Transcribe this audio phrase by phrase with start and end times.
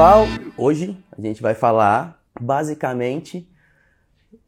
[0.00, 0.24] pessoal,
[0.56, 3.46] hoje a gente vai falar basicamente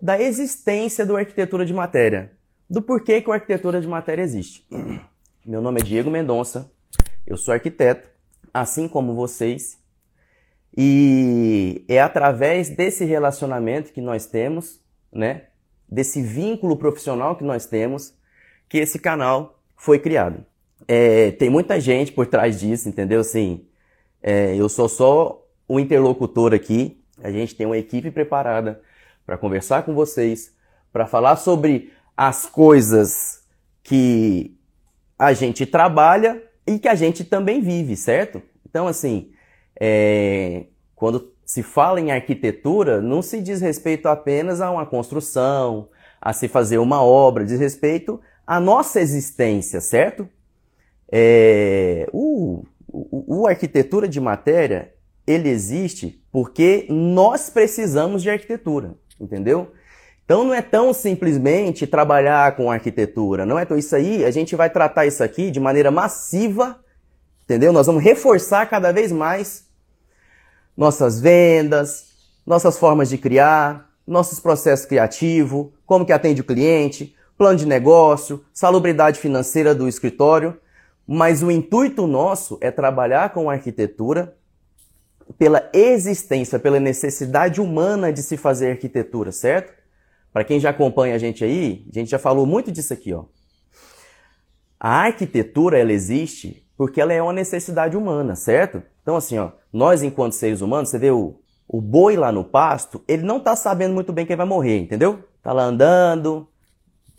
[0.01, 2.33] da existência do arquitetura de matéria,
[2.71, 4.67] do porquê que o arquitetura de matéria existe.
[5.45, 6.73] Meu nome é Diego Mendonça,
[7.27, 8.09] eu sou arquiteto,
[8.55, 9.79] assim como vocês,
[10.75, 14.81] e é através desse relacionamento que nós temos,
[15.13, 15.49] né,
[15.87, 18.15] desse vínculo profissional que nós temos,
[18.71, 20.47] que esse canal foi criado.
[20.89, 23.21] É, tem muita gente por trás disso, entendeu?
[23.21, 23.67] Assim,
[24.23, 25.42] é, eu sou só
[25.73, 27.03] o interlocutor aqui.
[27.23, 28.83] A gente tem uma equipe preparada
[29.25, 30.55] para conversar com vocês,
[30.93, 33.43] para falar sobre as coisas
[33.83, 34.55] que
[35.19, 38.43] a gente trabalha e que a gente também vive, certo?
[38.69, 39.33] Então, assim,
[39.81, 45.89] é, quando se fala em arquitetura, não se diz respeito apenas a uma construção,
[46.21, 50.29] a se fazer uma obra, diz respeito à nossa existência, certo?
[51.11, 54.93] É, o, o, o arquitetura de matéria,
[55.27, 59.73] ele existe porque nós precisamos de arquitetura, entendeu?
[60.25, 64.57] Então não é tão simplesmente trabalhar com arquitetura, não é tão isso aí, a gente
[64.57, 66.81] vai tratar isso aqui de maneira massiva,
[67.45, 67.73] entendeu?
[67.73, 69.67] Nós vamos reforçar cada vez mais
[70.77, 72.07] nossas vendas,
[72.47, 78.45] nossas formas de criar, nossos processos criativos, como que atende o cliente, plano de negócio,
[78.53, 80.57] salubridade financeira do escritório,
[81.07, 84.35] mas o intuito nosso é trabalhar com arquitetura
[85.39, 89.73] pela existência, pela necessidade humana de se fazer arquitetura, certo?
[90.33, 93.25] Para quem já acompanha a gente aí, a gente já falou muito disso aqui, ó.
[94.79, 98.83] A arquitetura ela existe porque ela é uma necessidade humana, certo?
[99.03, 101.37] Então assim, ó, nós enquanto seres humanos, você vê o,
[101.69, 105.23] o boi lá no pasto, ele não tá sabendo muito bem quem vai morrer, entendeu?
[105.43, 106.49] Tá lá andando,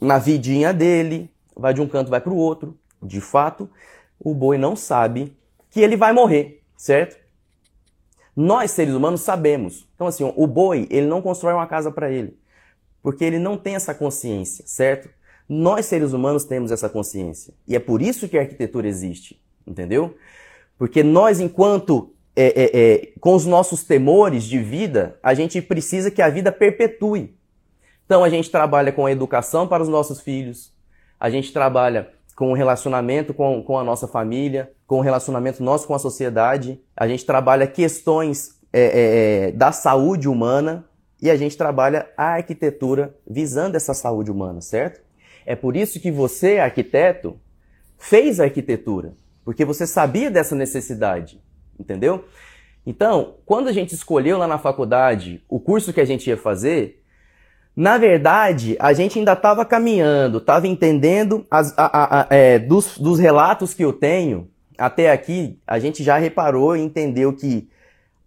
[0.01, 2.77] na vidinha dele, vai de um canto, vai para o outro.
[3.01, 3.69] De fato,
[4.19, 5.35] o boi não sabe
[5.69, 7.22] que ele vai morrer, certo?
[8.35, 9.87] Nós, seres humanos, sabemos.
[9.95, 12.37] Então, assim, o boi, ele não constrói uma casa para ele,
[13.01, 15.09] porque ele não tem essa consciência, certo?
[15.47, 17.53] Nós, seres humanos, temos essa consciência.
[17.67, 20.15] E é por isso que a arquitetura existe, entendeu?
[20.77, 26.09] Porque nós, enquanto é, é, é, com os nossos temores de vida, a gente precisa
[26.09, 27.37] que a vida perpetue.
[28.05, 30.73] Então, a gente trabalha com a educação para os nossos filhos,
[31.19, 35.87] a gente trabalha com o relacionamento com, com a nossa família, com o relacionamento nosso
[35.87, 36.79] com a sociedade.
[36.95, 40.85] A gente trabalha questões é, é, é, da saúde humana
[41.21, 45.01] e a gente trabalha a arquitetura visando essa saúde humana, certo?
[45.45, 47.39] É por isso que você, arquiteto,
[47.97, 49.13] fez a arquitetura,
[49.45, 51.41] porque você sabia dessa necessidade,
[51.79, 52.25] entendeu?
[52.85, 57.01] Então, quando a gente escolheu lá na faculdade o curso que a gente ia fazer,
[57.75, 62.97] na verdade, a gente ainda estava caminhando, estava entendendo as, a, a, a, é, dos,
[62.97, 64.49] dos relatos que eu tenho.
[64.77, 67.69] Até aqui, a gente já reparou e entendeu que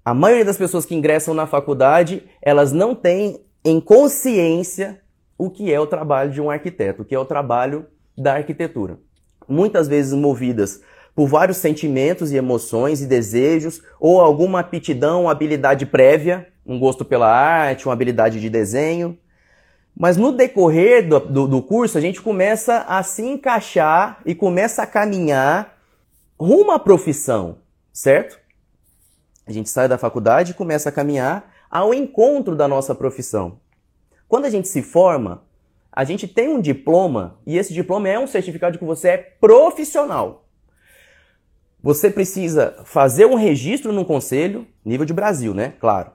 [0.05, 5.01] a maioria das pessoas que ingressam na faculdade, elas não têm em consciência
[5.37, 7.87] o que é o trabalho de um arquiteto, o que é o trabalho
[8.17, 8.99] da arquitetura.
[9.49, 10.81] Muitas vezes movidas
[11.15, 17.29] por vários sentimentos e emoções e desejos, ou alguma aptidão, habilidade prévia, um gosto pela
[17.29, 19.19] arte, uma habilidade de desenho,
[19.99, 24.83] mas no decorrer do, do, do, curso, a gente começa a se encaixar e começa
[24.83, 25.76] a caminhar
[26.39, 27.59] rumo à profissão,
[27.93, 28.39] certo?
[29.47, 33.61] A gente sai da faculdade e começa a caminhar ao encontro da nossa profissão.
[34.29, 35.45] Quando a gente se forma,
[35.93, 39.17] a gente tem um diploma e esse diploma é um certificado de que você é
[39.17, 40.47] profissional.
[41.83, 45.75] Você precisa fazer um registro no conselho, nível de Brasil, né?
[45.79, 46.11] Claro.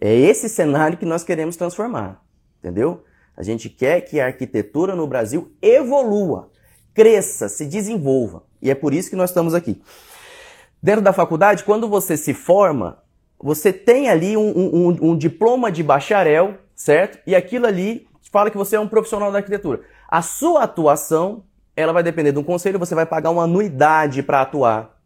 [0.00, 2.24] É esse cenário que nós queremos transformar
[2.64, 3.04] entendeu?
[3.36, 6.50] A gente quer que a arquitetura no Brasil evolua,
[6.94, 8.42] cresça, se desenvolva.
[8.64, 9.80] E é por isso que nós estamos aqui.
[10.82, 12.98] Dentro da faculdade, quando você se forma,
[13.38, 17.18] você tem ali um, um, um diploma de bacharel, certo?
[17.26, 19.82] E aquilo ali fala que você é um profissional da arquitetura.
[20.08, 21.44] A sua atuação,
[21.76, 24.98] ela vai depender de um conselho, você vai pagar uma anuidade para atuar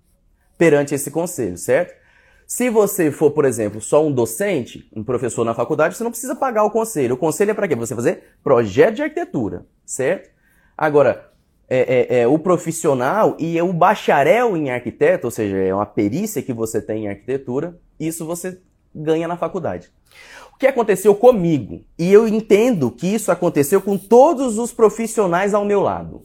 [0.56, 1.98] perante esse conselho, certo?
[2.46, 6.34] Se você for, por exemplo, só um docente, um professor na faculdade, você não precisa
[6.34, 7.14] pagar o conselho.
[7.14, 7.74] O conselho é para quê?
[7.74, 10.30] Você fazer projeto de arquitetura, certo?
[10.76, 11.27] Agora,
[11.68, 16.42] é, é, é, o profissional e o bacharel em arquiteto, ou seja, é uma perícia
[16.42, 18.58] que você tem em arquitetura, isso você
[18.94, 19.90] ganha na faculdade.
[20.54, 21.84] O que aconteceu comigo?
[21.98, 26.22] E eu entendo que isso aconteceu com todos os profissionais ao meu lado.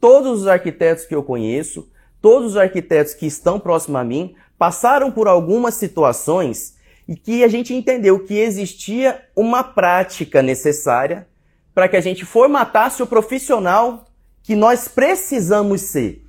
[0.00, 1.88] Todos os arquitetos que eu conheço,
[2.20, 6.76] todos os arquitetos que estão próximos a mim, passaram por algumas situações
[7.08, 11.26] e que a gente entendeu que existia uma prática necessária
[11.74, 14.04] para que a gente formatasse o profissional
[14.42, 16.26] que nós precisamos ser.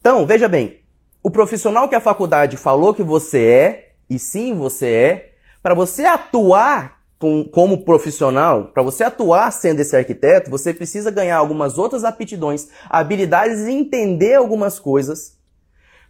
[0.00, 0.80] Então, veja bem,
[1.22, 5.32] o profissional que a faculdade falou que você é, e sim você é,
[5.62, 11.36] para você atuar com, como profissional, para você atuar sendo esse arquiteto, você precisa ganhar
[11.36, 15.36] algumas outras aptidões, habilidades e entender algumas coisas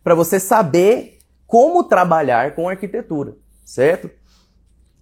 [0.02, 4.10] para você saber como trabalhar com arquitetura, certo?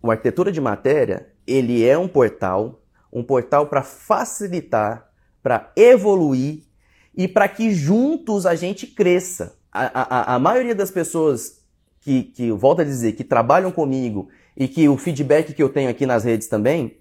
[0.03, 2.83] O arquitetura de matéria, ele é um portal,
[3.13, 5.11] um portal para facilitar,
[5.45, 6.63] para evoluir
[7.15, 9.59] e para que juntos a gente cresça.
[9.71, 11.61] A, a, a maioria das pessoas
[12.01, 15.91] que, que, volto a dizer, que trabalham comigo e que o feedback que eu tenho
[15.91, 16.97] aqui nas redes também,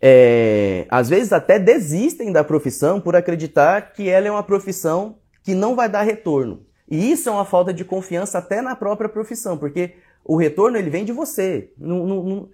[0.00, 5.54] é, às vezes até desistem da profissão por acreditar que ela é uma profissão que
[5.54, 6.66] não vai dar retorno.
[6.90, 9.94] E isso é uma falta de confiança até na própria profissão, porque
[10.24, 11.72] o retorno ele vem de você.
[11.78, 12.48] Não, não, não,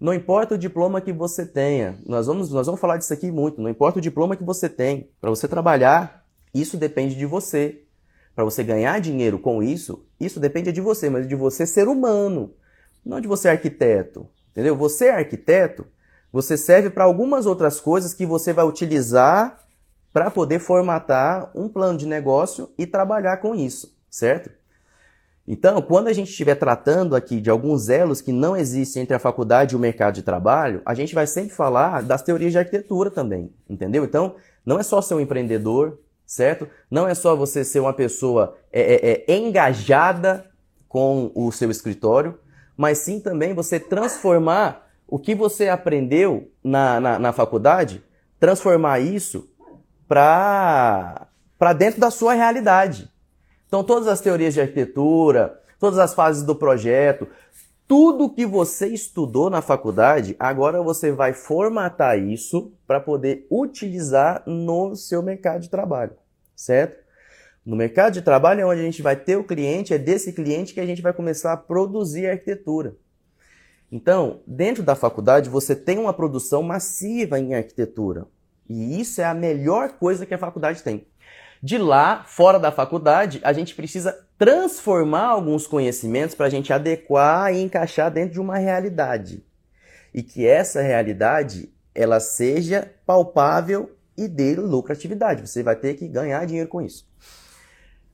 [0.00, 3.60] não importa o diploma que você tenha, nós vamos, nós vamos falar disso aqui muito.
[3.60, 6.24] Não importa o diploma que você tem, para você trabalhar,
[6.54, 7.82] isso depende de você.
[8.34, 12.54] Para você ganhar dinheiro com isso, isso depende de você, mas de você ser humano,
[13.04, 14.28] não de você arquiteto.
[14.52, 14.76] Entendeu?
[14.76, 15.84] Você é arquiteto,
[16.32, 19.58] você serve para algumas outras coisas que você vai utilizar
[20.12, 24.50] para poder formatar um plano de negócio e trabalhar com isso, certo?
[25.50, 29.18] Então, quando a gente estiver tratando aqui de alguns elos que não existem entre a
[29.18, 33.10] faculdade e o mercado de trabalho, a gente vai sempre falar das teorias de arquitetura
[33.10, 34.04] também, entendeu?
[34.04, 36.68] Então, não é só ser um empreendedor, certo?
[36.90, 40.44] Não é só você ser uma pessoa é, é, é, engajada
[40.86, 42.38] com o seu escritório,
[42.76, 48.04] mas sim também você transformar o que você aprendeu na, na, na faculdade,
[48.38, 49.48] transformar isso
[50.06, 51.26] para
[51.78, 53.10] dentro da sua realidade.
[53.68, 57.28] Então, todas as teorias de arquitetura, todas as fases do projeto,
[57.86, 64.96] tudo que você estudou na faculdade, agora você vai formatar isso para poder utilizar no
[64.96, 66.12] seu mercado de trabalho,
[66.56, 67.02] certo?
[67.64, 70.72] No mercado de trabalho é onde a gente vai ter o cliente, é desse cliente
[70.72, 72.96] que a gente vai começar a produzir arquitetura.
[73.92, 78.26] Então, dentro da faculdade, você tem uma produção massiva em arquitetura.
[78.68, 81.06] E isso é a melhor coisa que a faculdade tem.
[81.62, 87.52] De lá, fora da faculdade, a gente precisa transformar alguns conhecimentos para a gente adequar
[87.52, 89.44] e encaixar dentro de uma realidade.
[90.14, 95.48] E que essa realidade ela seja palpável e dê lucratividade.
[95.48, 97.08] Você vai ter que ganhar dinheiro com isso.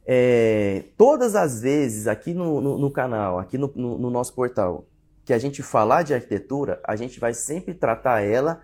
[0.06, 4.86] É, todas as vezes aqui no, no, no canal, aqui no, no nosso portal,
[5.24, 8.62] que a gente falar de arquitetura, a gente vai sempre tratar ela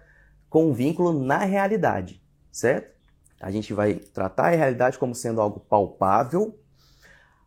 [0.49, 2.23] com um vínculo na realidade,
[2.53, 3.00] certo?
[3.41, 6.59] A gente vai tratar a realidade como sendo algo palpável,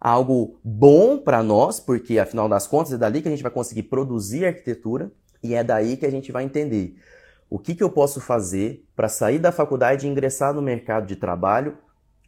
[0.01, 3.83] algo bom para nós, porque afinal das contas é dali que a gente vai conseguir
[3.83, 5.11] produzir arquitetura
[5.41, 6.97] e é daí que a gente vai entender
[7.49, 11.15] o que, que eu posso fazer para sair da faculdade e ingressar no mercado de
[11.15, 11.77] trabalho,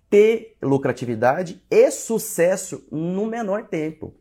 [0.08, 4.14] ter lucratividade e sucesso no menor tempo.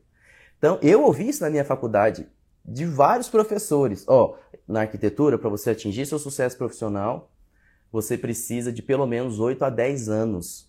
[0.57, 2.27] Então, eu ouvi isso na minha faculdade
[2.65, 4.05] de vários professores.
[4.09, 4.37] Ó, oh,
[4.67, 7.31] na arquitetura, para você atingir seu sucesso profissional,
[7.95, 10.69] você precisa de pelo menos 8 a 10 anos.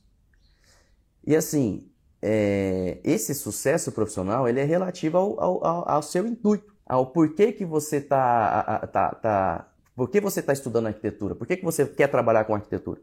[1.26, 1.90] E assim,
[2.22, 7.66] é, esse sucesso profissional ele é relativo ao, ao, ao, seu intuito, ao porquê que
[7.66, 12.12] você está tá, tá, por que você está estudando arquitetura, por que, que você quer
[12.12, 13.02] trabalhar com arquitetura.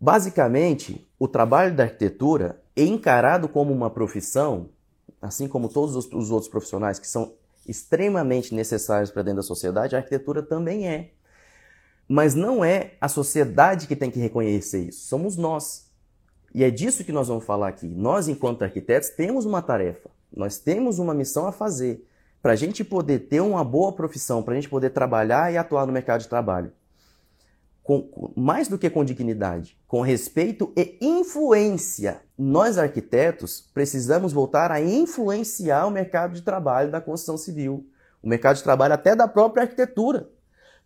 [0.00, 4.70] Basicamente, o trabalho da arquitetura é encarado como uma profissão,
[5.22, 7.32] assim como todos os, os outros profissionais que são
[7.64, 11.12] extremamente necessários para dentro da sociedade, a arquitetura também é.
[12.08, 15.88] Mas não é a sociedade que tem que reconhecer isso, somos nós.
[16.54, 17.86] E é disso que nós vamos falar aqui.
[17.86, 22.06] Nós, enquanto arquitetos, temos uma tarefa, nós temos uma missão a fazer
[22.40, 25.86] para a gente poder ter uma boa profissão, para a gente poder trabalhar e atuar
[25.86, 26.72] no mercado de trabalho.
[27.82, 32.20] Com, mais do que com dignidade, com respeito e influência.
[32.36, 37.86] Nós, arquitetos, precisamos voltar a influenciar o mercado de trabalho da construção civil,
[38.22, 40.28] o mercado de trabalho até da própria arquitetura.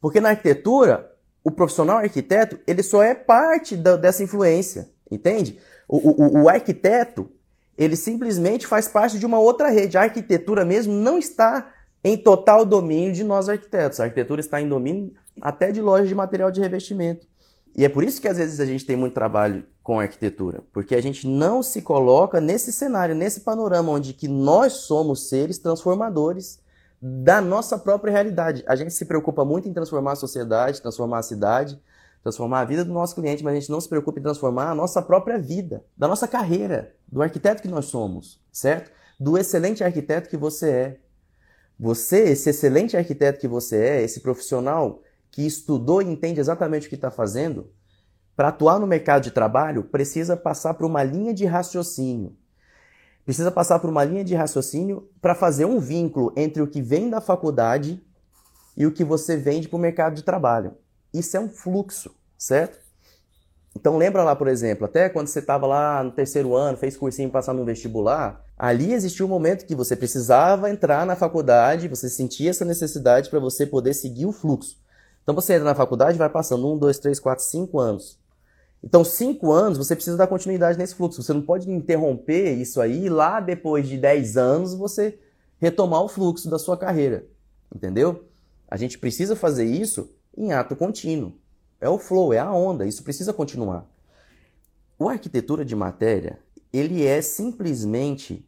[0.00, 1.11] Porque na arquitetura,
[1.44, 5.58] o profissional arquiteto, ele só é parte da, dessa influência, entende?
[5.88, 7.30] O, o, o arquiteto,
[7.76, 9.98] ele simplesmente faz parte de uma outra rede.
[9.98, 11.72] A arquitetura mesmo não está
[12.04, 14.00] em total domínio de nós arquitetos.
[14.00, 17.26] A arquitetura está em domínio até de lojas de material de revestimento.
[17.74, 20.94] E é por isso que às vezes a gente tem muito trabalho com arquitetura, porque
[20.94, 26.60] a gente não se coloca nesse cenário, nesse panorama onde que nós somos seres transformadores
[27.04, 28.62] da nossa própria realidade.
[28.64, 31.82] A gente se preocupa muito em transformar a sociedade, transformar a cidade,
[32.22, 34.74] transformar a vida do nosso cliente, mas a gente não se preocupa em transformar a
[34.74, 38.92] nossa própria vida, da nossa carreira, do arquiteto que nós somos, certo?
[39.18, 41.00] Do excelente arquiteto que você é.
[41.76, 46.88] Você, esse excelente arquiteto que você é, esse profissional que estudou e entende exatamente o
[46.88, 47.72] que está fazendo,
[48.36, 52.36] para atuar no mercado de trabalho, precisa passar por uma linha de raciocínio
[53.24, 57.08] precisa passar por uma linha de raciocínio para fazer um vínculo entre o que vem
[57.08, 58.02] da faculdade
[58.76, 60.74] e o que você vende para o mercado de trabalho.
[61.12, 62.80] Isso é um fluxo, certo?
[63.74, 67.30] Então lembra lá, por exemplo, até quando você estava lá no terceiro ano, fez cursinho
[67.30, 72.50] passar no vestibular, ali existia um momento que você precisava entrar na faculdade, você sentia
[72.50, 74.76] essa necessidade para você poder seguir o fluxo.
[75.22, 78.18] Então você entra na faculdade vai passando um, dois, três, quatro, cinco anos.
[78.82, 81.22] Então, cinco anos, você precisa dar continuidade nesse fluxo.
[81.22, 85.18] Você não pode interromper isso aí e lá depois de dez anos você
[85.58, 87.26] retomar o fluxo da sua carreira.
[87.74, 88.24] Entendeu?
[88.68, 91.34] A gente precisa fazer isso em ato contínuo.
[91.80, 93.86] É o flow, é a onda, isso precisa continuar.
[94.98, 96.38] O arquitetura de matéria,
[96.72, 98.46] ele é simplesmente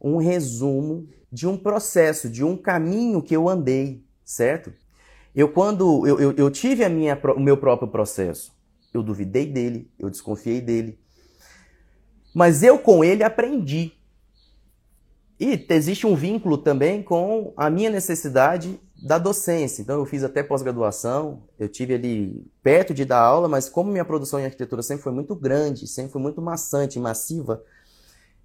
[0.00, 4.72] um resumo de um processo, de um caminho que eu andei, certo?
[5.34, 8.55] Eu quando eu, eu, eu tive a minha, o meu próprio processo,
[8.96, 10.98] eu duvidei dele, eu desconfiei dele,
[12.34, 13.92] mas eu com ele aprendi.
[15.38, 19.82] E existe um vínculo também com a minha necessidade da docência.
[19.82, 24.04] Então eu fiz até pós-graduação, eu tive ali perto de dar aula, mas como minha
[24.04, 27.62] produção em arquitetura sempre foi muito grande, sempre foi muito maçante, massiva,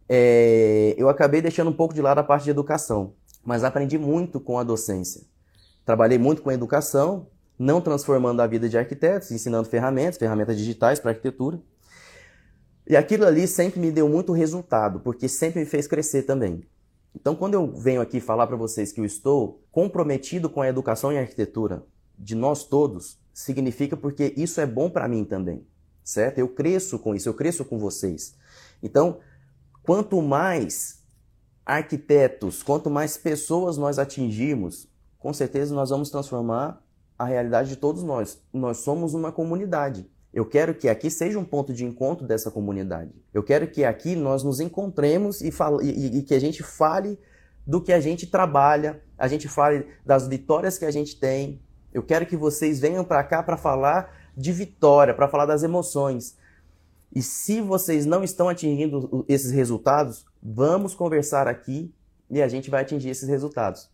[0.07, 3.13] é, eu acabei deixando um pouco de lado a parte de educação.
[3.43, 5.21] Mas aprendi muito com a docência.
[5.85, 7.27] Trabalhei muito com a educação,
[7.61, 11.61] não transformando a vida de arquitetos, ensinando ferramentas, ferramentas digitais para arquitetura.
[12.87, 16.63] E aquilo ali sempre me deu muito resultado, porque sempre me fez crescer também.
[17.15, 21.13] Então, quando eu venho aqui falar para vocês que eu estou comprometido com a educação
[21.13, 21.85] e a arquitetura
[22.17, 25.63] de nós todos, significa porque isso é bom para mim também,
[26.03, 26.39] certo?
[26.39, 28.35] Eu cresço com isso, eu cresço com vocês.
[28.81, 29.19] Então,
[29.83, 31.03] quanto mais
[31.63, 34.89] arquitetos, quanto mais pessoas nós atingirmos,
[35.19, 36.81] com certeza nós vamos transformar
[37.21, 38.41] a realidade de todos nós.
[38.51, 40.09] Nós somos uma comunidade.
[40.33, 43.11] Eu quero que aqui seja um ponto de encontro dessa comunidade.
[43.33, 47.19] Eu quero que aqui nós nos encontremos e, fale, e, e que a gente fale
[47.67, 51.61] do que a gente trabalha, a gente fale das vitórias que a gente tem.
[51.93, 56.37] Eu quero que vocês venham para cá para falar de vitória, para falar das emoções.
[57.13, 61.93] E se vocês não estão atingindo esses resultados, vamos conversar aqui
[62.29, 63.89] e a gente vai atingir esses resultados.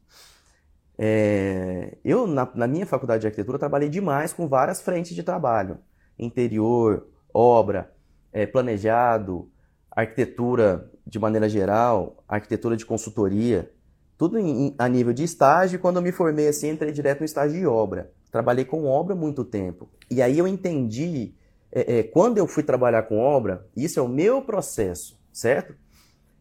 [0.98, 5.78] É, eu, na, na minha faculdade de arquitetura, trabalhei demais com várias frentes de trabalho
[6.18, 7.94] interior, obra,
[8.34, 9.50] é, planejado,
[9.92, 13.72] arquitetura de maneira geral, arquitetura de consultoria,
[14.18, 15.80] tudo em, a nível de estágio.
[15.80, 18.12] Quando eu me formei assim, entrei direto no estágio de obra.
[18.32, 19.90] Trabalhei com obra muito tempo.
[20.10, 21.34] E aí eu entendi,
[21.72, 25.76] é, é, quando eu fui trabalhar com obra, isso é o meu processo, certo?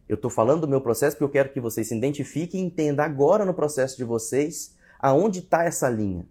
[0.07, 3.03] Eu estou falando do meu processo porque eu quero que vocês se identifiquem e entendam
[3.03, 6.25] agora no processo de vocês aonde está essa linha.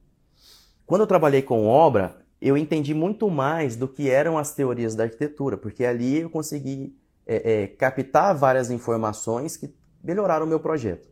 [0.87, 5.05] Quando eu trabalhei com obra, eu entendi muito mais do que eram as teorias da
[5.05, 11.09] arquitetura, porque ali eu consegui é, é, captar várias informações que melhoraram o meu projeto.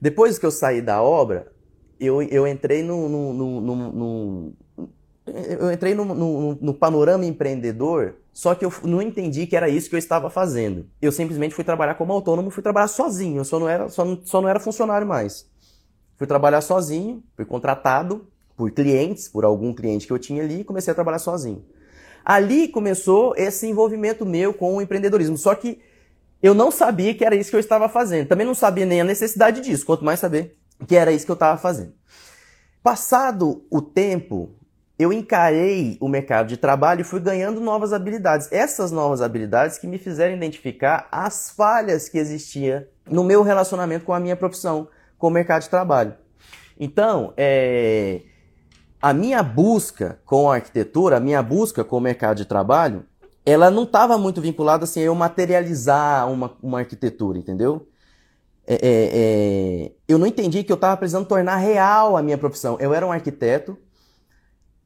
[0.00, 1.50] Depois que eu saí da obra,
[1.98, 4.52] eu, eu entrei no, no
[5.60, 9.88] eu entrei no, no, no, panorama empreendedor, só que eu não entendi que era isso
[9.88, 10.86] que eu estava fazendo.
[11.00, 14.40] Eu simplesmente fui trabalhar como autônomo, fui trabalhar sozinho, eu só não era, só, só
[14.40, 15.48] não era funcionário mais.
[16.16, 20.64] Fui trabalhar sozinho, fui contratado por clientes, por algum cliente que eu tinha ali, e
[20.64, 21.64] comecei a trabalhar sozinho.
[22.24, 25.38] Ali começou esse envolvimento meu com o empreendedorismo.
[25.38, 25.80] Só que
[26.42, 28.28] eu não sabia que era isso que eu estava fazendo.
[28.28, 31.34] Também não sabia nem a necessidade disso, quanto mais saber que era isso que eu
[31.34, 31.92] estava fazendo.
[32.82, 34.50] Passado o tempo,
[34.98, 38.50] eu encarei o mercado de trabalho e fui ganhando novas habilidades.
[38.50, 44.12] Essas novas habilidades que me fizeram identificar as falhas que existiam no meu relacionamento com
[44.12, 46.14] a minha profissão, com o mercado de trabalho.
[46.78, 48.22] Então, é,
[49.00, 53.04] a minha busca com a arquitetura, a minha busca com o mercado de trabalho,
[53.46, 57.88] ela não estava muito vinculada assim a eu materializar uma, uma arquitetura, entendeu?
[58.66, 62.76] É, é, é, eu não entendi que eu estava precisando tornar real a minha profissão.
[62.78, 63.78] Eu era um arquiteto,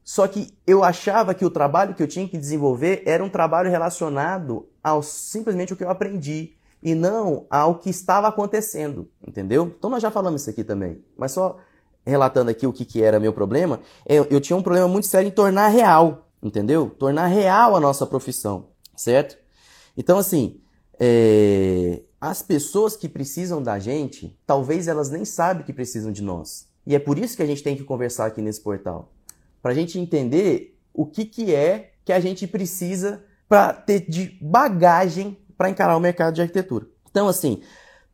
[0.03, 3.69] só que eu achava que o trabalho que eu tinha que desenvolver era um trabalho
[3.69, 9.73] relacionado ao simplesmente o que eu aprendi e não ao que estava acontecendo, entendeu?
[9.77, 11.57] Então nós já falamos isso aqui também, mas só
[12.05, 15.07] relatando aqui o que, que era meu problema, eu, é, eu tinha um problema muito
[15.07, 16.89] sério em tornar real, entendeu?
[16.89, 19.37] Tornar real a nossa profissão, certo?
[19.95, 20.59] Então, assim,
[20.99, 26.67] é, as pessoas que precisam da gente, talvez elas nem sabem que precisam de nós.
[26.85, 29.09] E é por isso que a gente tem que conversar aqui nesse portal.
[29.63, 34.37] Para a gente entender o que, que é que a gente precisa para ter de
[34.39, 36.85] bagagem para encarar o mercado de arquitetura.
[37.09, 37.63] Então, assim,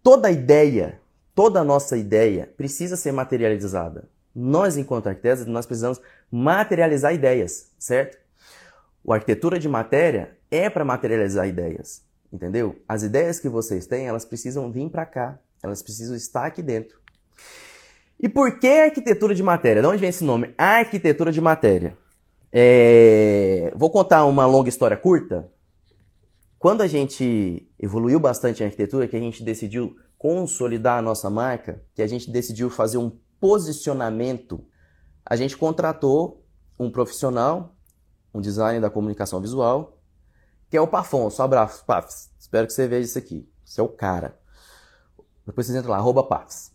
[0.01, 0.99] toda ideia
[1.39, 4.09] toda nossa ideia precisa ser materializada.
[4.35, 8.17] Nós, enquanto arquitetos, nós precisamos materializar ideias, certo?
[9.01, 12.03] O arquitetura de matéria é para materializar ideias.
[12.29, 12.75] entendeu?
[12.85, 16.99] As ideias que vocês têm, elas precisam vir para cá, elas precisam estar aqui dentro.
[18.19, 19.81] E por que arquitetura de matéria?
[19.81, 20.53] De onde vem esse nome?
[20.57, 21.97] Arquitetura de matéria.
[22.51, 23.71] É...
[23.75, 25.49] Vou contar uma longa história curta.
[26.57, 31.81] Quando a gente evoluiu bastante em arquitetura, que a gente decidiu consolidar a nossa marca,
[31.95, 34.65] que a gente decidiu fazer um posicionamento,
[35.25, 36.43] a gente contratou
[36.77, 37.73] um profissional,
[38.33, 39.97] um designer da comunicação visual,
[40.69, 41.41] que é o Pafonso.
[41.41, 42.29] Um abraço, Pafs.
[42.37, 43.49] Espero que você veja isso aqui.
[43.63, 44.37] Você é o cara.
[45.45, 46.73] Depois vocês entram lá, arroba Pafs.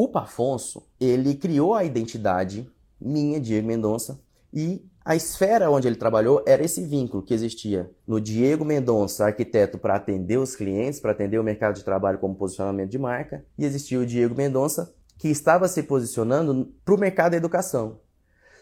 [0.00, 4.20] O Pafonso, ele criou a identidade minha, Diego Mendonça,
[4.54, 9.76] e a esfera onde ele trabalhou era esse vínculo que existia no Diego Mendonça, arquiteto
[9.76, 13.64] para atender os clientes, para atender o mercado de trabalho como posicionamento de marca, e
[13.64, 17.98] existia o Diego Mendonça, que estava se posicionando para o mercado da educação.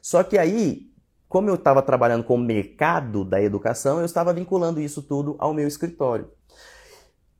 [0.00, 0.90] Só que aí,
[1.28, 5.52] como eu estava trabalhando com o mercado da educação, eu estava vinculando isso tudo ao
[5.52, 6.30] meu escritório.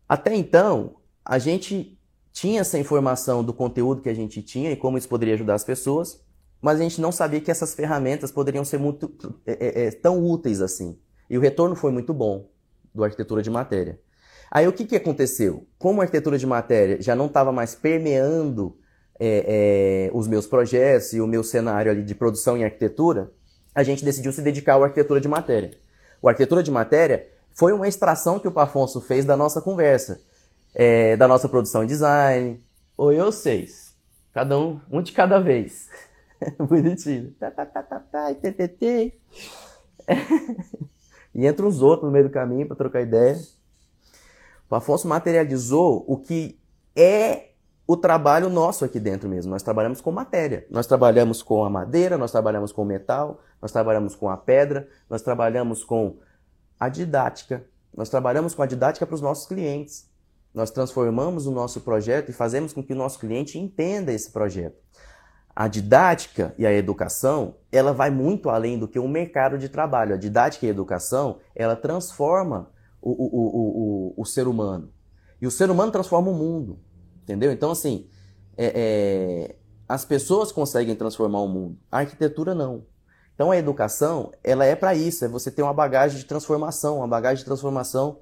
[0.07, 1.96] Até então, a gente
[2.37, 5.65] tinha essa informação do conteúdo que a gente tinha e como isso poderia ajudar as
[5.65, 6.21] pessoas,
[6.61, 9.11] mas a gente não sabia que essas ferramentas poderiam ser muito
[9.47, 10.99] é, é, é, tão úteis assim.
[11.31, 12.47] E o retorno foi muito bom
[12.95, 13.99] do arquitetura de matéria.
[14.51, 15.67] Aí o que, que aconteceu?
[15.79, 18.77] Como a arquitetura de matéria já não estava mais permeando
[19.19, 23.33] é, é, os meus projetos e o meu cenário ali de produção em arquitetura,
[23.75, 25.71] a gente decidiu se dedicar ao arquitetura de matéria.
[26.21, 30.21] O arquitetura de matéria foi uma extração que o Pafonso fez da nossa conversa,
[30.79, 32.63] é, da nossa produção em design.
[32.99, 33.97] Oi, eu seis.
[34.35, 35.89] Cada um, um de cada vez.
[36.59, 37.35] Bonitinho.
[41.35, 43.39] E entra uns outros no meio do caminho para trocar ideia.
[44.69, 46.61] O Afonso materializou o que
[46.95, 47.53] é
[47.87, 49.51] o trabalho nosso aqui dentro mesmo.
[49.51, 50.67] Nós trabalhamos com matéria.
[50.71, 54.87] Nós trabalhamos com a madeira, nós trabalhamos com o metal, nós trabalhamos com a pedra,
[55.09, 56.19] nós trabalhamos com
[56.79, 57.65] a didática.
[57.97, 60.15] Nós trabalhamos com a didática para os nossos clientes.
[60.57, 64.83] Nós transformamos o nosso projeto e fazemos com que o nosso cliente entenda esse projeto.
[65.55, 70.15] A didática e a educação, ela vai muito além do que um mercado de trabalho.
[70.15, 72.71] A didática e a educação, ela transforma
[73.03, 74.91] o, o, o, o, o ser humano.
[75.43, 76.81] E o ser humano transforma o mundo.
[77.23, 77.53] Entendeu?
[77.53, 78.09] Então, assim,
[78.57, 81.79] é, é, as pessoas conseguem transformar o mundo.
[81.93, 82.87] A arquitetura não.
[83.35, 85.23] Então, a educação, ela é para isso.
[85.23, 88.21] É você ter uma bagagem de transformação, uma bagagem de transformação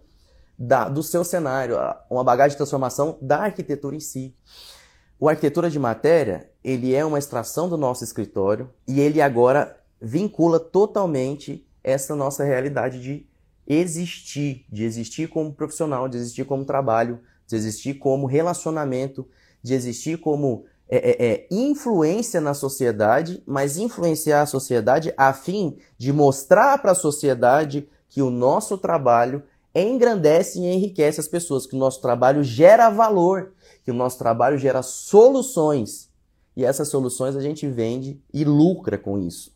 [0.58, 1.76] da, do seu cenário,
[2.08, 4.34] uma bagagem de transformação da arquitetura em si.
[5.18, 10.58] O arquitetura de matéria, ele é uma extração do nosso escritório e ele agora vincula
[10.58, 13.26] totalmente essa nossa realidade de
[13.66, 19.26] existir, de existir como profissional, de existir como trabalho, de existir como relacionamento,
[19.62, 25.78] de existir como é, é, é, influência na sociedade, mas influenciar a sociedade a fim
[25.96, 29.42] de mostrar para a sociedade que o nosso trabalho
[29.74, 33.52] engrandece e enriquece as pessoas, que o nosso trabalho gera valor,
[33.84, 36.08] que o nosso trabalho gera soluções.
[36.56, 39.52] E essas soluções a gente vende e lucra com isso.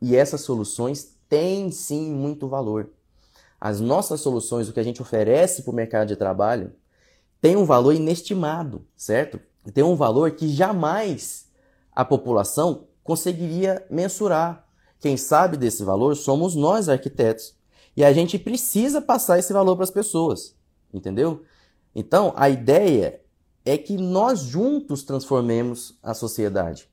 [0.00, 2.90] E essas soluções têm sim muito valor.
[3.60, 6.72] As nossas soluções, o que a gente oferece para o mercado de trabalho,
[7.40, 9.40] tem um valor inestimado, certo?
[9.72, 11.46] Tem um valor que jamais
[11.92, 14.66] a população conseguiria mensurar.
[15.00, 17.54] Quem sabe desse valor somos nós, arquitetos.
[17.98, 20.54] E a gente precisa passar esse valor para as pessoas,
[20.94, 21.42] entendeu?
[21.92, 23.20] Então, a ideia
[23.64, 26.88] é que nós juntos transformemos a sociedade.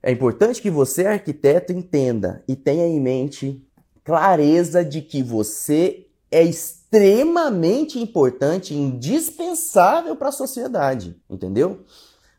[0.00, 3.60] É importante que você, arquiteto, entenda e tenha em mente
[4.04, 11.84] clareza de que você é extremamente importante, indispensável para a sociedade, entendeu?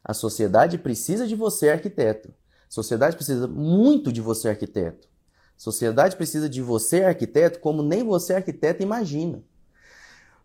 [0.02, 2.30] A sociedade precisa de você, arquiteto.
[2.30, 5.10] A sociedade precisa muito de você, arquiteto.
[5.60, 9.44] Sociedade precisa de você, arquiteto, como nem você, arquiteto, imagina.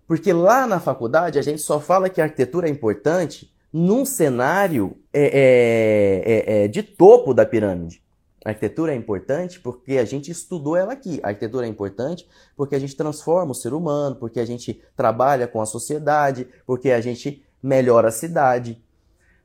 [0.09, 4.97] Porque lá na faculdade a gente só fala que a arquitetura é importante num cenário
[5.13, 8.03] é, é, é, é, de topo da pirâmide.
[8.45, 11.21] A arquitetura é importante porque a gente estudou ela aqui.
[11.23, 15.47] A arquitetura é importante porque a gente transforma o ser humano, porque a gente trabalha
[15.47, 18.83] com a sociedade, porque a gente melhora a cidade.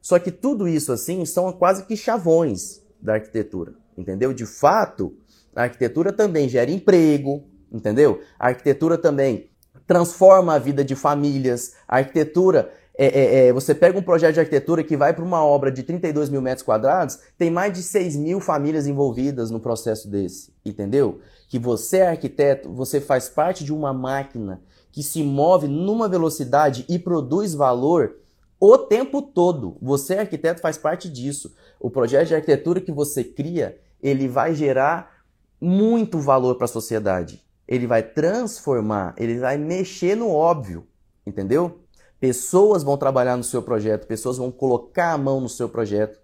[0.01, 4.33] Só que tudo isso assim são quase que chavões da arquitetura, entendeu?
[4.33, 5.15] De fato,
[5.55, 8.21] a arquitetura também gera emprego, entendeu?
[8.39, 9.49] A arquitetura também
[9.87, 11.73] transforma a vida de famílias.
[11.87, 15.43] A arquitetura, é, é, é, você pega um projeto de arquitetura que vai para uma
[15.43, 20.07] obra de 32 mil metros quadrados, tem mais de 6 mil famílias envolvidas no processo
[20.07, 21.19] desse, entendeu?
[21.47, 26.85] Que você é arquiteto, você faz parte de uma máquina que se move numa velocidade
[26.87, 28.15] e produz valor
[28.59, 29.77] o tempo todo.
[29.81, 31.55] Você, arquiteto, faz parte disso.
[31.79, 35.18] O projeto de arquitetura que você cria, ele vai gerar
[35.61, 40.87] muito valor para a sociedade ele vai transformar, ele vai mexer no óbvio,
[41.23, 41.83] entendeu?
[42.19, 46.19] Pessoas vão trabalhar no seu projeto, pessoas vão colocar a mão no seu projeto,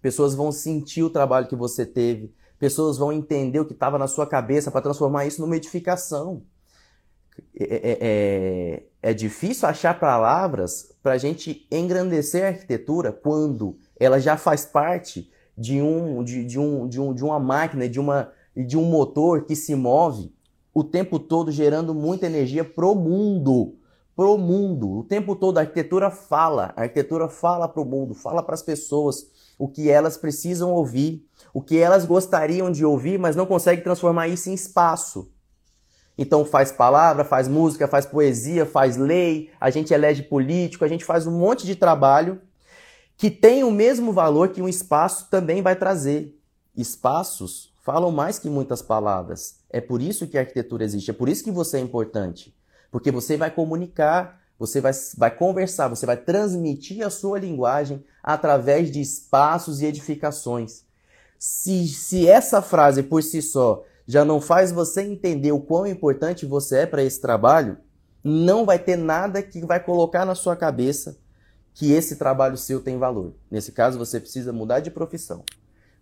[0.00, 4.08] pessoas vão sentir o trabalho que você teve, pessoas vão entender o que estava na
[4.08, 6.42] sua cabeça para transformar isso numa edificação.
[7.54, 14.18] É, é, é, é difícil achar palavras para a gente engrandecer a arquitetura quando ela
[14.18, 18.32] já faz parte de, um, de, de, um, de, um, de uma máquina, de, uma,
[18.56, 20.32] de um motor que se move
[20.72, 23.76] o tempo todo gerando muita energia pro mundo.
[24.14, 24.98] Pro mundo.
[24.98, 26.72] O tempo todo a arquitetura fala.
[26.76, 29.26] A arquitetura fala pro mundo, fala para as pessoas
[29.58, 34.28] o que elas precisam ouvir, o que elas gostariam de ouvir, mas não consegue transformar
[34.28, 35.30] isso em espaço.
[36.16, 41.04] Então faz palavra, faz música, faz poesia, faz lei, a gente elege político, a gente
[41.04, 42.40] faz um monte de trabalho
[43.16, 46.38] que tem o mesmo valor que um espaço também vai trazer.
[46.74, 49.56] Espaços falam mais que muitas palavras.
[49.68, 52.54] É por isso que a arquitetura existe, é por isso que você é importante.
[52.90, 58.90] Porque você vai comunicar, você vai, vai conversar, você vai transmitir a sua linguagem através
[58.90, 60.84] de espaços e edificações.
[61.38, 66.44] Se, se essa frase por si só já não faz você entender o quão importante
[66.44, 67.78] você é para esse trabalho,
[68.22, 71.16] não vai ter nada que vai colocar na sua cabeça
[71.72, 73.32] que esse trabalho seu tem valor.
[73.50, 75.44] Nesse caso, você precisa mudar de profissão.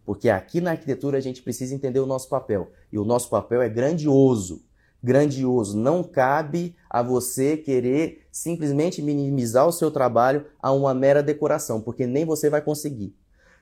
[0.09, 2.71] Porque aqui na arquitetura a gente precisa entender o nosso papel.
[2.91, 4.63] E o nosso papel é grandioso.
[5.03, 5.77] Grandioso.
[5.77, 12.07] Não cabe a você querer simplesmente minimizar o seu trabalho a uma mera decoração, porque
[12.07, 13.15] nem você vai conseguir.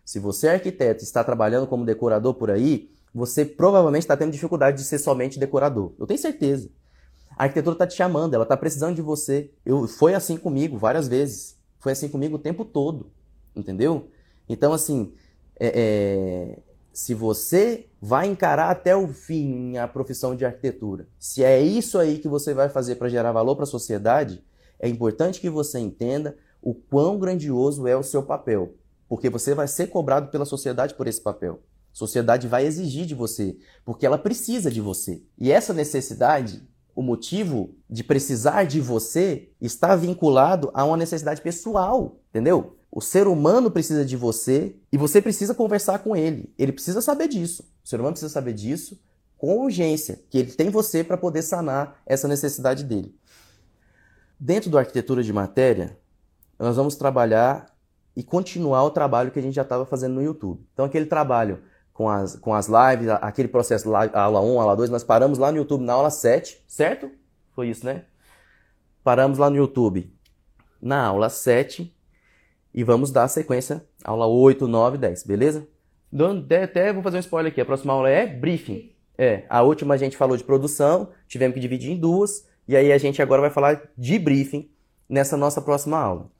[0.04, 4.30] Se você é arquiteto e está trabalhando como decorador por aí, você provavelmente está tendo
[4.30, 5.94] dificuldade de ser somente decorador.
[5.98, 6.70] Eu tenho certeza.
[7.36, 9.50] A arquitetura está te chamando, ela está precisando de você.
[9.64, 11.58] Eu, foi assim comigo várias vezes.
[11.80, 13.10] Foi assim comigo o tempo todo.
[13.56, 14.10] Entendeu?
[14.48, 15.12] Então, assim,
[15.58, 16.58] é, é,
[16.92, 22.18] se você vai encarar até o fim a profissão de arquitetura, se é isso aí
[22.18, 24.44] que você vai fazer para gerar valor para a sociedade,
[24.78, 28.74] é importante que você entenda o quão grandioso é o seu papel.
[29.08, 31.60] Porque você vai ser cobrado pela sociedade por esse papel
[31.96, 35.22] sociedade vai exigir de você, porque ela precisa de você.
[35.38, 36.62] E essa necessidade,
[36.94, 42.76] o motivo de precisar de você, está vinculado a uma necessidade pessoal, entendeu?
[42.90, 46.52] O ser humano precisa de você e você precisa conversar com ele.
[46.58, 47.62] Ele precisa saber disso.
[47.84, 48.98] O ser humano precisa saber disso
[49.36, 53.14] com urgência, que ele tem você para poder sanar essa necessidade dele.
[54.40, 55.98] Dentro do arquitetura de matéria,
[56.58, 57.66] nós vamos trabalhar
[58.14, 60.66] e continuar o trabalho que a gente já estava fazendo no YouTube.
[60.72, 65.04] Então, aquele trabalho com as, com as lives, aquele processo, aula 1, aula 2, nós
[65.04, 67.10] paramos lá no YouTube na aula 7, certo?
[67.52, 68.04] Foi isso, né?
[69.04, 70.12] Paramos lá no YouTube
[70.80, 71.95] na aula 7
[72.76, 75.66] e vamos dar sequência, aula 8, 9, 10, beleza?
[76.14, 78.92] Até, até vou fazer um spoiler aqui, a próxima aula é briefing.
[79.16, 82.92] É, a última a gente falou de produção, tivemos que dividir em duas, e aí
[82.92, 84.70] a gente agora vai falar de briefing
[85.08, 86.30] nessa nossa próxima aula.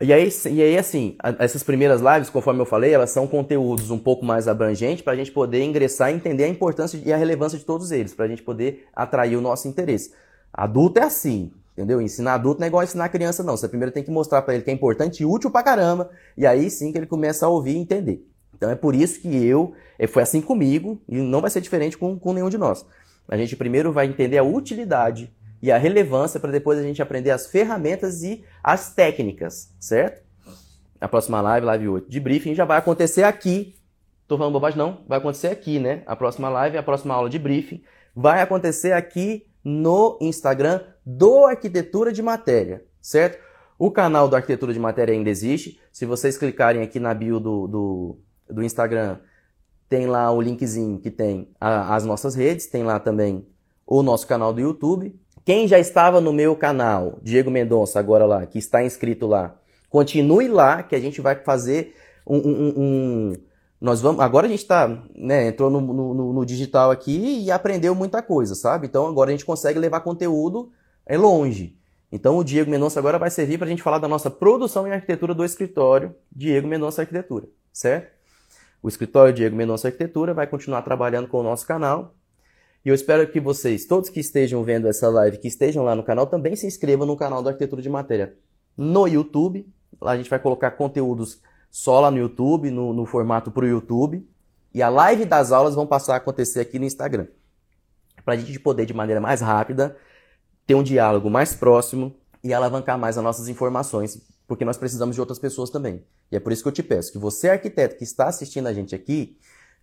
[0.00, 3.98] E aí, e aí, assim, essas primeiras lives, conforme eu falei, elas são conteúdos um
[3.98, 7.56] pouco mais abrangentes para a gente poder ingressar e entender a importância e a relevância
[7.56, 10.12] de todos eles, para a gente poder atrair o nosso interesse.
[10.52, 12.00] Adulto é assim, entendeu?
[12.00, 13.56] Ensinar adulto não é igual ensinar criança, não.
[13.56, 16.46] Você primeiro tem que mostrar para ele que é importante e útil pra caramba, e
[16.46, 18.26] aí sim que ele começa a ouvir e entender.
[18.56, 21.98] Então é por isso que eu, eh, foi assim comigo, e não vai ser diferente
[21.98, 22.86] com, com nenhum de nós.
[23.28, 27.30] A gente primeiro vai entender a utilidade e a relevância para depois a gente aprender
[27.30, 30.22] as ferramentas e as técnicas, certo?
[31.00, 33.74] A próxima live, live 8 de briefing, já vai acontecer aqui.
[34.28, 36.02] Tô falando bobagem não, vai acontecer aqui, né?
[36.06, 37.82] A próxima live, a próxima aula de briefing
[38.14, 43.42] vai acontecer aqui no Instagram do Arquitetura de Matéria, certo?
[43.78, 45.80] O canal do Arquitetura de Matéria ainda existe.
[45.92, 49.18] Se vocês clicarem aqui na bio do, do, do Instagram,
[49.88, 53.46] tem lá o linkzinho que tem a, as nossas redes, tem lá também
[53.86, 55.18] o nosso canal do YouTube.
[55.44, 59.58] Quem já estava no meu canal, Diego Mendonça, agora lá, que está inscrito lá,
[59.90, 61.94] continue lá, que a gente vai fazer
[62.26, 62.36] um.
[62.36, 63.32] um, um
[63.80, 64.20] nós vamos.
[64.20, 68.54] Agora a gente está, né, entrou no, no, no, digital aqui e aprendeu muita coisa,
[68.54, 68.86] sabe?
[68.86, 70.72] Então agora a gente consegue levar conteúdo
[71.06, 71.78] é longe.
[72.10, 74.92] Então o Diego Mendonça agora vai servir para a gente falar da nossa produção em
[74.92, 78.12] arquitetura do escritório Diego Mendonça Arquitetura, certo?
[78.82, 82.14] O escritório Diego Mendonça Arquitetura vai continuar trabalhando com o nosso canal
[82.84, 86.02] e eu espero que vocês, todos que estejam vendo essa live, que estejam lá no
[86.02, 88.36] canal, também se inscrevam no canal do Arquitetura de Matéria
[88.76, 89.66] no YouTube.
[89.98, 91.40] Lá a gente vai colocar conteúdos
[91.74, 94.24] só lá no YouTube, no, no formato para o YouTube.
[94.72, 97.26] E a live das aulas vão passar a acontecer aqui no Instagram.
[98.24, 99.96] Para a gente poder, de maneira mais rápida,
[100.68, 105.20] ter um diálogo mais próximo e alavancar mais as nossas informações, porque nós precisamos de
[105.20, 106.04] outras pessoas também.
[106.30, 108.72] E é por isso que eu te peço que você, arquiteto que está assistindo a
[108.72, 109.36] gente aqui,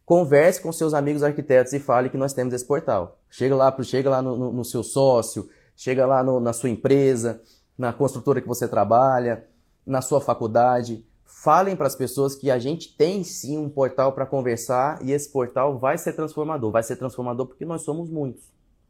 [0.06, 3.19] converse com seus amigos arquitetos e fale que nós temos esse portal.
[3.30, 7.41] Chega lá, chega lá no, no, no seu sócio, chega lá no, na sua empresa,
[7.77, 9.45] na construtora que você trabalha,
[9.86, 11.06] na sua faculdade.
[11.43, 15.30] Falem para as pessoas que a gente tem sim um portal para conversar e esse
[15.30, 16.71] portal vai ser transformador.
[16.71, 18.43] Vai ser transformador porque nós somos muitos.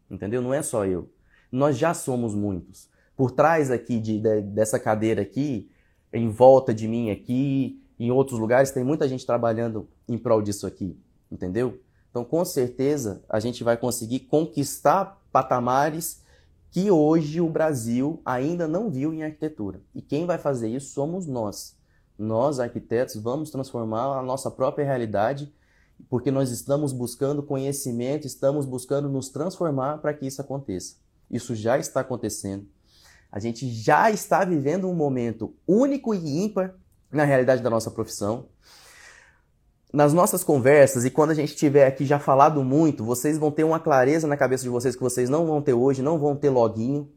[0.09, 0.41] Entendeu?
[0.41, 1.09] Não é só eu.
[1.51, 2.89] Nós já somos muitos.
[3.15, 5.69] Por trás aqui de, de, dessa cadeira aqui,
[6.11, 10.67] em volta de mim aqui, em outros lugares, tem muita gente trabalhando em prol disso
[10.67, 10.97] aqui
[11.31, 11.79] entendeu?
[12.09, 16.21] Então, com certeza, a gente vai conseguir conquistar patamares
[16.69, 19.81] que hoje o Brasil ainda não viu em arquitetura.
[19.95, 21.75] E quem vai fazer isso somos nós.
[22.21, 25.53] Nós, arquitetos, vamos transformar a nossa própria realidade,
[26.09, 30.95] porque nós estamos buscando conhecimento, estamos buscando nos transformar para que isso aconteça.
[31.29, 32.67] Isso já está acontecendo.
[33.31, 36.75] A gente já está vivendo um momento único e ímpar
[37.11, 38.49] na realidade da nossa profissão
[39.93, 43.63] nas nossas conversas e quando a gente tiver aqui já falado muito, vocês vão ter
[43.63, 46.49] uma clareza na cabeça de vocês que vocês não vão ter hoje, não vão ter
[46.49, 47.11] loguinho,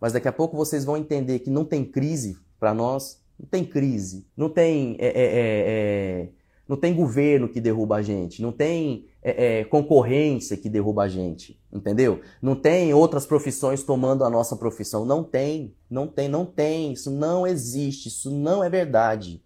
[0.00, 3.64] mas daqui a pouco vocês vão entender que não tem crise para nós, não tem
[3.64, 6.28] crise, não tem é, é, é, é,
[6.68, 11.08] não tem governo que derruba a gente, não tem é, é, concorrência que derruba a
[11.08, 12.20] gente, entendeu?
[12.42, 17.10] Não tem outras profissões tomando a nossa profissão, não tem, não tem, não tem, isso
[17.10, 19.42] não existe, isso não é verdade.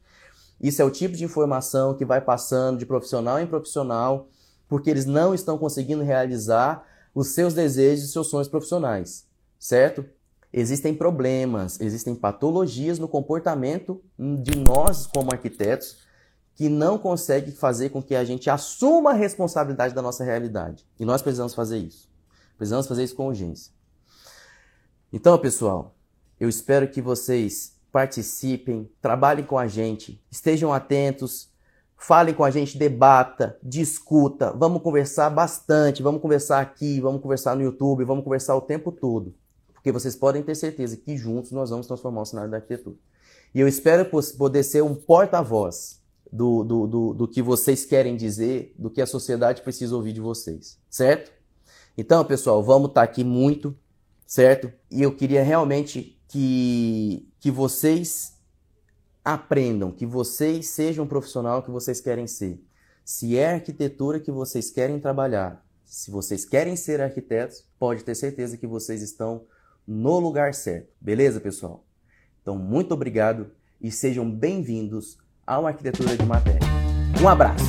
[0.61, 4.29] Isso é o tipo de informação que vai passando de profissional em profissional,
[4.69, 9.27] porque eles não estão conseguindo realizar os seus desejos e seus sonhos profissionais,
[9.59, 10.05] certo?
[10.53, 15.99] Existem problemas, existem patologias no comportamento de nós como arquitetos
[16.57, 20.85] que não conseguem fazer com que a gente assuma a responsabilidade da nossa realidade.
[20.99, 22.11] E nós precisamos fazer isso.
[22.59, 23.73] Precisamos fazer isso com urgência.
[25.13, 25.95] Então, pessoal,
[26.39, 31.49] eu espero que vocês participem, trabalhem com a gente, estejam atentos,
[31.97, 37.63] falem com a gente, debata, discuta, vamos conversar bastante, vamos conversar aqui, vamos conversar no
[37.63, 39.35] YouTube, vamos conversar o tempo todo.
[39.81, 42.97] Porque vocês podem ter certeza que juntos nós vamos transformar o cenário da arquitetura.
[43.55, 44.05] E eu espero
[44.37, 49.07] poder ser um porta-voz do, do, do, do que vocês querem dizer, do que a
[49.07, 51.33] sociedade precisa ouvir de vocês, certo?
[51.97, 53.77] Então, pessoal, vamos estar aqui muito,
[54.27, 54.71] certo?
[54.91, 58.35] E eu queria realmente que, que vocês
[59.25, 62.63] aprendam, que vocês sejam o profissional que vocês querem ser.
[63.05, 68.57] Se é arquitetura que vocês querem trabalhar, se vocês querem ser arquitetos, pode ter certeza
[68.57, 69.43] que vocês estão
[69.91, 70.87] no lugar certo.
[71.01, 71.85] Beleza, pessoal?
[72.41, 73.51] Então, muito obrigado
[73.81, 76.61] e sejam bem-vindos ao Arquitetura de Matéria.
[77.21, 77.65] Um abraço!